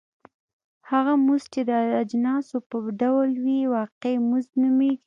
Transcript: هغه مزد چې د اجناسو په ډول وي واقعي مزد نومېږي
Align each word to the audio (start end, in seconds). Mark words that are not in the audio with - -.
هغه 0.89 1.13
مزد 1.25 1.47
چې 1.53 1.61
د 1.69 1.71
اجناسو 2.03 2.57
په 2.69 2.77
ډول 3.01 3.29
وي 3.43 3.59
واقعي 3.75 4.17
مزد 4.29 4.51
نومېږي 4.61 4.99